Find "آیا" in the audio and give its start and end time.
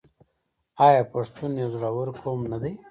0.87-1.01